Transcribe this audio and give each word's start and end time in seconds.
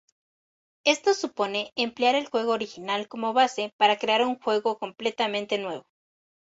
Esto 0.83 1.13
supone 1.13 1.73
emplear 1.75 2.15
el 2.15 2.25
juego 2.25 2.53
original 2.53 3.07
como 3.07 3.33
base 3.33 3.71
para 3.77 3.99
crear 3.99 4.23
un 4.23 4.39
juego 4.39 4.79
completamente 4.79 5.59
nuevo. 5.59 5.85